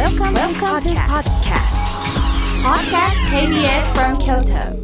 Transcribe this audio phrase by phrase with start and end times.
[0.00, 1.76] Welcome, Welcome to podcast.
[2.64, 4.80] Podcast KBS from Kyoto.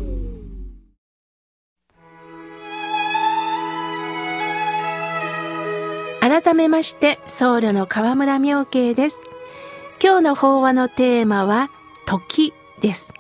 [6.21, 9.21] 改めまして僧侶の河村明慶です
[10.03, 11.71] 今日の法話のテーマは
[12.05, 13.13] 時です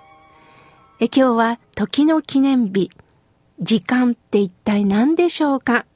[1.01, 2.91] え今日は時の記念日
[3.61, 5.87] 時間って一体何でしょうか？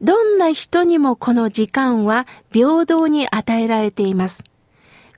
[0.00, 4.44] どんな人にもこの時間は平等に与えられています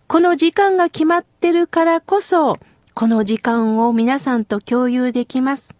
[0.06, 2.58] この時間が決まってるからこそ
[2.94, 5.74] この時間を皆さんと共有できます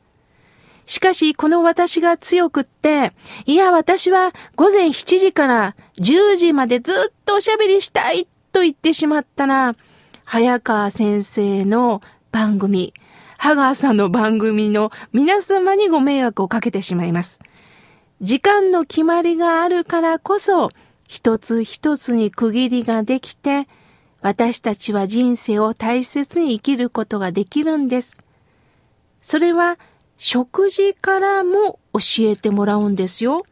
[0.87, 3.12] しかし、この私が強くって、
[3.47, 9.74] いや、私は午前7時から10時までずっとおしゃべりしたいと言ってしまったら、
[10.25, 12.02] 早川先生の
[12.33, 12.92] 番組、
[13.38, 17.41] ハガーさんの番組の皆様にご迷惑をかけてしまいます。
[18.20, 20.70] 時間の決まりがあるからこそ、
[21.09, 23.69] 一つ一つに区切りができて、
[24.24, 28.14] 私たちは人生を大切に生きることができるんです。
[29.20, 29.78] それは
[30.17, 33.45] 食事からも教えてもらうんですよ。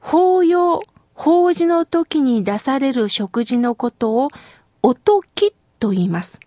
[0.00, 0.82] 法要、
[1.14, 4.30] 法事の時に出される食事のことを
[4.82, 6.40] おときと言います。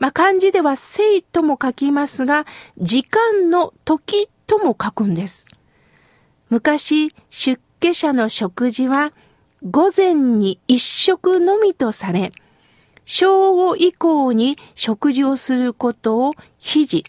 [0.00, 2.46] まあ、漢字では生とも書きますが、
[2.78, 5.46] 時間の時とも書くんです。
[6.50, 9.12] 昔、出家者の食事は
[9.64, 12.32] 午前に一食のみとされ、
[13.04, 17.04] 正午以降に食事をすることを非時、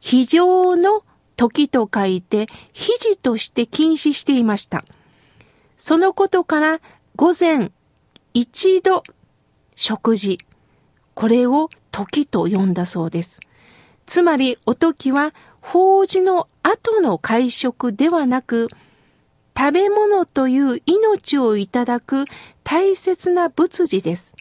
[0.00, 1.04] 非常の
[1.36, 4.84] 時と書いて、非時として禁止していました。
[5.76, 6.80] そのことから
[7.14, 7.70] 午前
[8.34, 9.04] 一度
[9.74, 10.38] 食事、
[11.14, 13.40] これを時と呼んだそうです。
[14.06, 18.68] つまりお時は法事の後の会食ではなく、
[19.58, 22.24] 食べ物という命をいただく
[22.62, 24.34] 大切な仏事です。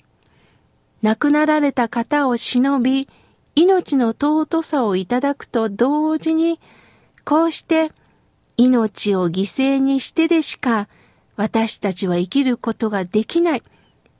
[1.01, 3.07] 亡くなられた方を忍び、
[3.55, 6.59] 命の尊さをいただくと同時に、
[7.23, 7.91] こうして
[8.57, 10.87] 命を犠牲にしてでしか
[11.37, 13.63] 私たちは生きることができない。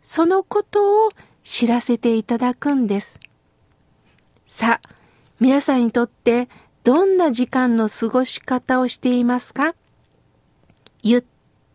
[0.02, 1.10] そのことを
[1.44, 3.20] 知らせていただくんです。
[4.46, 4.90] さあ、
[5.40, 6.48] 皆さんにとって
[6.84, 9.76] どんな時間の過ごし方をしていますか？
[11.08, 11.26] ゆっ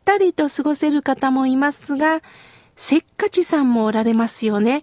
[0.04, 2.20] たりと過ごせる方もいますが、
[2.74, 4.82] せっかちさんもおられますよね。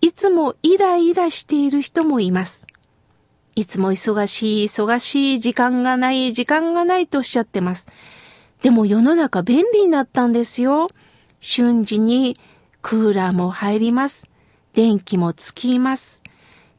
[0.00, 2.68] いつもイライラしている人もいます。
[3.56, 7.88] いつも忙しい、忙しい、時間がない、時間がないとおっしゃってます。
[8.62, 10.86] でも世の中便利になったんですよ。
[11.40, 12.38] 瞬時に
[12.80, 14.30] クーラーも入ります。
[14.72, 16.22] 電気もつきます。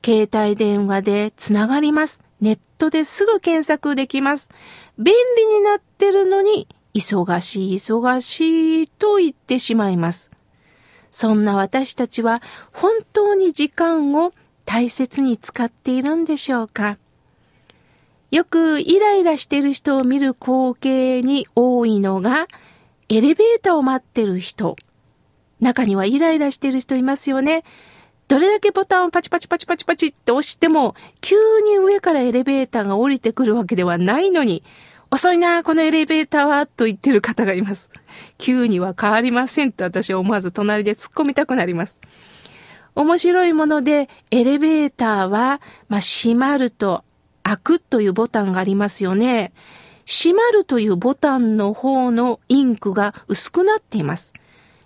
[0.02, 2.22] 携帯電話でつながります。
[2.40, 4.50] ネットですぐ検索できます。
[4.98, 10.32] 便利になってるのに、忙しい、忙しいと言ってしまいます。
[11.12, 12.42] そんな私たちは
[12.72, 14.32] 本当に時間を
[14.66, 16.98] 大切に使っているんでしょうか
[18.32, 22.48] よくイライラしている人を見る光景に多いのが
[23.08, 24.76] エレベーターを待ってる人。
[25.62, 27.64] 中にはイライラしてる人いますよね。
[28.28, 34.64] どれだけボタンをパチパチパチパチパチって押しても、急に上からエレベーターが降りてくるわけではないのに、
[35.12, 37.90] 遅いな、このエレベーターは、と言ってる方がいます。
[38.38, 42.00] 急には変わりませんと私は思わず隣で突っ込みたくなります。
[42.96, 47.04] 面白いもので、エレベーターは、まあ、閉まると
[47.44, 49.54] 開くというボタンがありますよね。
[50.06, 54.34] 閉まるというボタンの方のインクが薄くなっています。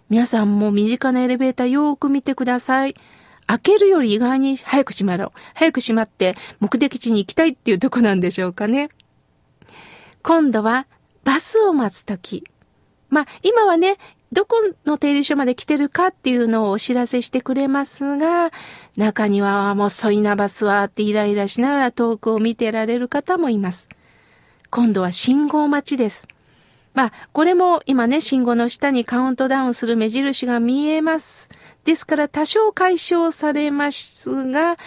[0.09, 2.95] 皆さんも身近なエレベーターよーく見てください。
[3.45, 5.31] 開けるより意外に早く閉まろう。
[5.55, 8.89] 早く閉まって目的地に行きたいっていうとこなんでしょうかね。
[10.21, 10.87] 今度は
[11.23, 12.43] バスを待つとき。
[13.09, 13.97] まあ、今はね、
[14.31, 18.51] どこの停留所まで来てるかっていうのをお知らせしてくれますが、
[18.95, 23.89] 中にはもう遅いなバスはってイライラしながら遠くを見てられる方もいます。
[24.69, 26.27] 今度は信号待ちです。
[26.93, 31.49] まあ、これも今ね、信号の下にカウントダウンする目印が見えます。
[31.85, 34.77] ですから多少解消されますが、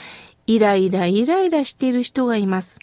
[0.47, 2.79] イライライライラしている人がいます。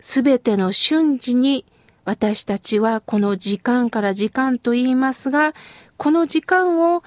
[0.00, 1.64] すべての瞬時に
[2.04, 5.54] 私たちはこの時間から時間と言いますが、
[5.96, 7.02] この時間を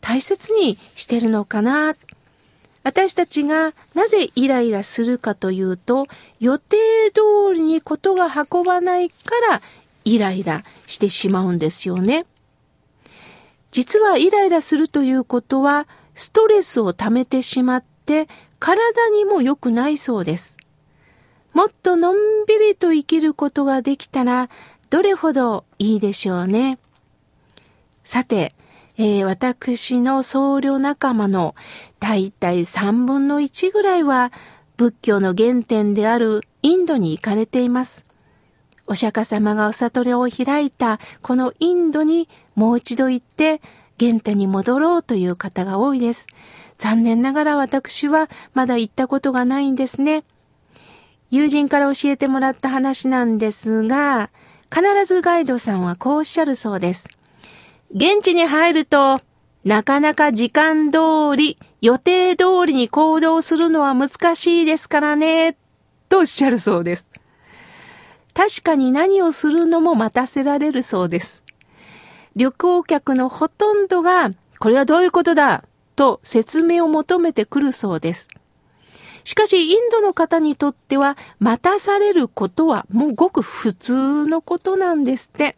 [0.00, 1.94] 大切にしてるのかな。
[2.82, 6.06] 私たちがなぜイライラするかというと、
[6.40, 6.76] 予定
[7.12, 9.16] 通りにことが運ばないか
[9.50, 9.62] ら
[10.04, 12.26] イライラしてしまうんですよね。
[13.70, 18.28] 実はイライラするということは、ストレスを溜めてしまって
[18.58, 20.56] 体にも良くないそうです。
[21.52, 24.48] もっとのんびりと生きることができたら
[24.90, 26.78] どれほどいいでしょうね。
[28.04, 28.54] さて、
[28.98, 31.54] えー、私の僧侶仲間の
[32.00, 34.32] だいたい3分の1ぐらいは
[34.76, 38.06] 仏教の原点であるインドに行かれています。
[38.86, 43.60] お釈迦様がお悟りを開いたこのインドにもう一度行って
[43.98, 46.26] 原点に戻ろうという方が多いです。
[46.78, 50.24] 残念ながら私はまだ行ったことがないんですね。
[51.32, 54.28] 友人から教えてもらった話なんですが、
[54.70, 57.08] 必ずガイドさんはこうおっしゃるそうです。
[57.90, 59.18] 現地に入ると、
[59.64, 60.98] なかなか時間通
[61.34, 65.56] り、予定通りに行動するのは難しいですからね、
[66.10, 67.08] とおっしゃるそうです。
[68.34, 71.44] 確かに何をするのも待たせられるそうです。
[72.36, 75.64] 旅行客のほとんどが、これはどういうことだ
[75.96, 78.28] と説明を求めてくるそうです。
[79.24, 85.56] しかし、インドの方にとっては、待たされることはもうごく普通のことなんですって。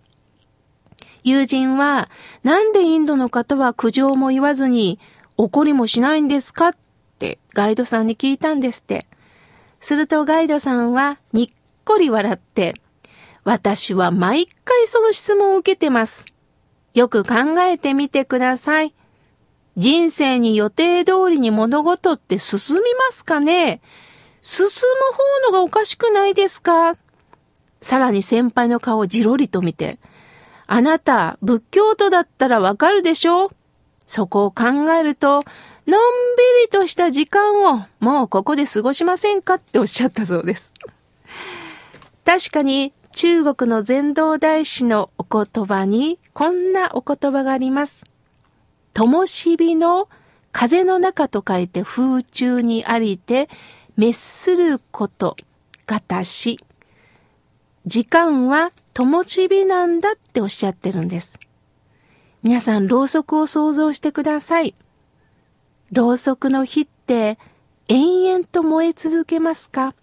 [1.23, 2.11] 友人は、
[2.43, 4.99] なんでインドの方は苦情も言わずに、
[5.37, 6.73] 怒りもしないんですかっ
[7.19, 9.07] てガイドさんに聞いたんですって。
[9.81, 11.49] するとガイドさんはにっ
[11.85, 12.75] こり笑って、
[13.45, 16.27] 私は毎回その質問を受けてます。
[16.95, 18.95] よく考えてみてください。
[19.77, 23.81] 人生に予定通りに物事って進みますかね？
[24.41, 24.71] 進む
[25.49, 26.97] 方のがおかしくないですか？
[27.81, 29.99] さらに先輩の顔をじろりと見て、
[30.67, 33.51] あなた、仏教徒だったらわかるでしょ？
[34.07, 35.45] そこを考えると、
[35.87, 36.03] のん
[36.37, 40.73] びりとした時間をもうここで過ごしませんかっておっしゃったそうです。
[42.25, 48.05] 確かに中国の禅道大師のお言葉にこんなお言葉があります。
[48.95, 50.09] 灯火の
[50.53, 53.49] 風の中と書いて風中にありて、
[53.97, 55.37] 滅すること、
[55.87, 56.59] がたし。
[57.85, 61.39] 時間は灯火なんだっておっしゃってるんです。
[62.43, 64.75] 皆さん、ろうそくを想像してください。
[65.93, 67.39] ろうそくの火って
[67.89, 69.95] 延々と燃え続けますか？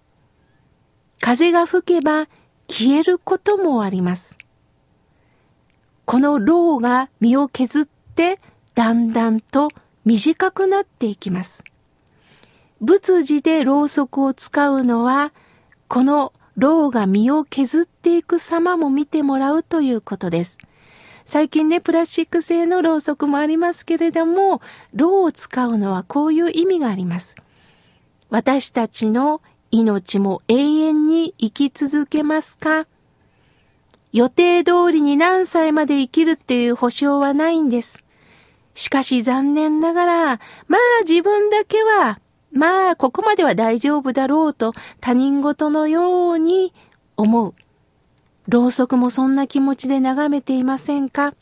[1.19, 2.27] 風が吹けば
[2.67, 4.35] 消えることもあります。
[6.05, 8.39] このろうが身を削って
[8.81, 9.69] だんだんと
[10.05, 11.63] 短くなっていきます。
[12.79, 15.33] 仏事でろうそくを使うのは、
[15.87, 20.57] このろうが身を削っていく様も見てもらうということです。
[21.25, 24.63] 最近ね、プラスチック製のろうそくもありますけれども、
[24.95, 27.35] ろうを使うのはこういう意味があります。
[28.31, 32.87] 私たちの命も永遠に生き続けますか？
[34.11, 38.03] 予定通りに何歳まで生きるっていう保証はないんです。
[38.73, 40.25] しかし残念ながら、
[40.67, 42.19] まあ自分だけは、
[42.51, 46.73] まあここまでは大丈夫だろうと他人事のように
[47.17, 47.53] 思う。
[48.47, 51.33] ろうそくもそんな気持ちで眺めていませんか？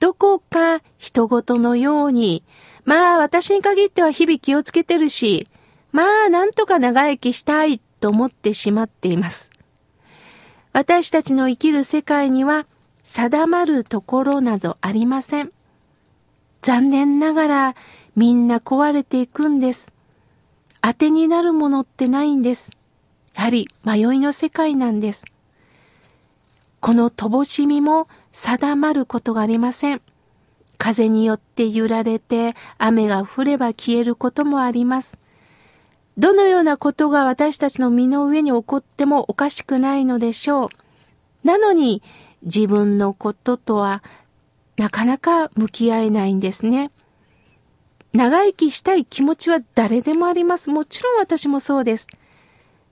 [0.00, 2.44] どこか人事のように、
[2.84, 5.48] まあ私に限っては日々気をつけてるし、
[5.92, 9.50] まあなんとか長生きしたいと思ってしまっています。
[10.74, 12.66] 私たちの生きる世界には
[13.02, 15.52] 定まるところなどありません。
[16.64, 17.76] 残念ながら
[18.16, 19.92] みんな壊れていくんです。
[20.80, 22.72] 当てになるものってないんです。
[23.34, 25.26] やはり迷いの世界なんです。
[26.80, 30.00] この乏しみも定まることがありません。
[30.78, 35.18] 風によって揺られて雨が降れば消えることもあります。
[36.16, 40.68] どのようなことが私たちの身の上に起こってもおかしくないのでしょう。
[41.46, 42.02] なのに
[42.42, 44.02] 自分のこととは
[44.76, 46.90] なかなか向き合えないんですね。
[48.12, 50.70] 長生きしたい気持ちは誰でもあります。
[50.70, 52.06] もちろん私もそうです。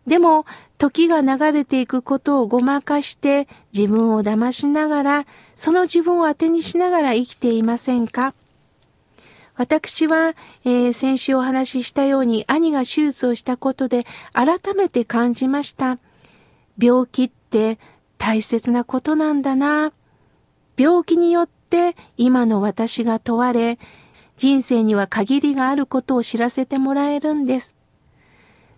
[0.07, 0.47] でも、
[0.79, 8.35] 時が流れていくことをごまかして自分を騙しながら、その自分を当てにしながら生きていませんか？
[9.55, 10.35] 私は、
[10.65, 15.99] えー、先週お話ししたように兄が手術をしたことで改めて感じました。
[16.79, 17.79] 病気って
[18.19, 19.93] 大切なことなんだな。
[20.77, 23.79] 病気によってって今の私が問われ、
[24.37, 27.75] 人生には限りがあることを知らせてもらえるんです。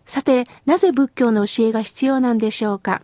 [0.06, 3.02] さて、なぜ仏教の教えが必要なんでしょうか？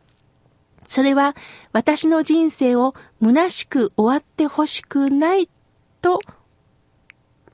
[0.87, 1.35] それは
[1.73, 5.49] 私の人生を虚しく終わってほしくない
[6.01, 6.21] と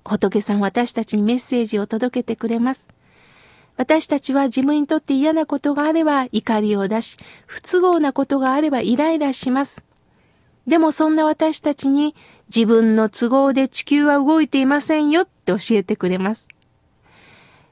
[0.04, 2.86] 仏さん私たちにメッセージを届けてくれます。
[3.76, 7.16] 私たちは自分にとって嫌なことがあれば怒りを出し、
[7.46, 9.85] 不都合なことがあればイライラします。
[10.66, 12.14] でもそんな私たちに
[12.48, 16.48] 自分の都合で地球は動いていませんよって教えてくれます。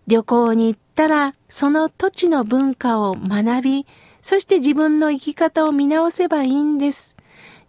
[0.07, 3.87] 旅行に行ったらその土地の文化を学び、
[4.23, 7.17] そして自分の生き方を見直せばいいんです。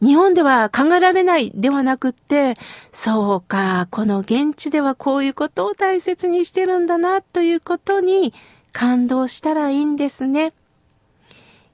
[0.02, 2.56] 日本では考えられないではなくって、
[2.92, 8.34] そうか、この現地ではこういうことを大切にしてるんだなということに
[8.74, 10.54] 感動したらいいんですね。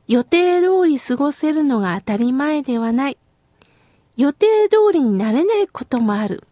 [0.08, 3.18] 予定通り過ごせるのが当たり前ではない。
[4.18, 6.44] 予定通りになれないこともある。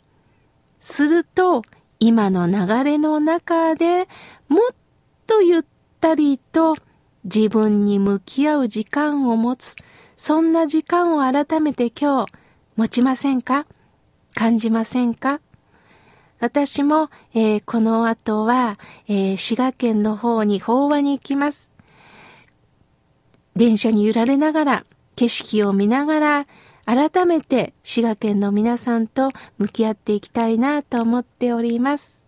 [0.79, 1.63] すると、
[1.99, 4.07] 今の流れの中で
[4.47, 4.75] もっ
[5.27, 5.65] とゆっ
[5.99, 6.77] たりと
[7.25, 9.75] 自分に向き合う時間を持つ。
[10.15, 12.31] そんな時間を改めて今日
[12.75, 13.65] 持ちませんか？
[14.33, 15.41] 感じませんか？
[16.39, 21.69] 私も、えー、この後は、えー、滋賀県の方に法話に行きます。
[23.57, 24.85] 電車に揺られながら、
[25.17, 26.47] 景色を見ながら、
[26.89, 29.29] 改めて滋賀県の皆さんと
[29.59, 32.18] 向き合っていきたいなと思っております。